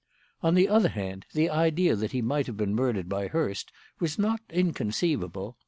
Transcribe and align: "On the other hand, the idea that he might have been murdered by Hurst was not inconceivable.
"On 0.41 0.55
the 0.55 0.67
other 0.67 0.89
hand, 0.89 1.27
the 1.33 1.51
idea 1.51 1.95
that 1.95 2.11
he 2.11 2.23
might 2.23 2.47
have 2.47 2.57
been 2.57 2.73
murdered 2.73 3.07
by 3.07 3.27
Hurst 3.27 3.71
was 3.99 4.17
not 4.17 4.41
inconceivable. 4.49 5.59